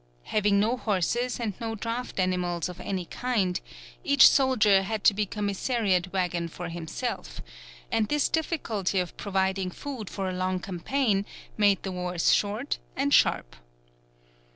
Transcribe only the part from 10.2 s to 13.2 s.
a long campaign made the wars short and